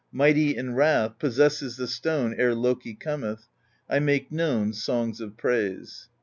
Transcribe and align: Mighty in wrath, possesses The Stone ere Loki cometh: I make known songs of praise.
Mighty 0.11 0.55
in 0.57 0.73
wrath, 0.73 1.19
possesses 1.19 1.77
The 1.77 1.85
Stone 1.85 2.33
ere 2.39 2.55
Loki 2.55 2.95
cometh: 2.95 3.45
I 3.87 3.99
make 3.99 4.31
known 4.31 4.73
songs 4.73 5.21
of 5.21 5.37
praise. 5.37 6.09